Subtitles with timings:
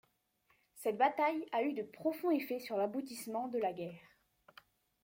[0.77, 4.15] Cette bataille a eu de profonds effets sur l'aboutissement de la guerre.